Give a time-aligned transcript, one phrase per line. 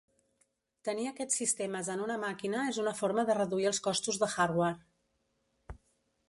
[0.87, 5.79] Tenir aquests sistemes en una màquina és una forma de reduir els costos de hardware.